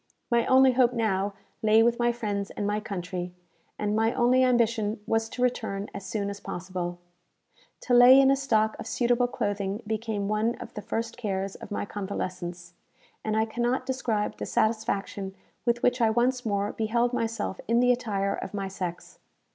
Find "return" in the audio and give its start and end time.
5.43-5.89